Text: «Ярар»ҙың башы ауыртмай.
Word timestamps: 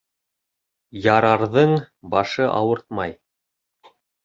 «Ярар»ҙың 1.07 1.75
башы 2.15 2.49
ауыртмай. 2.55 3.17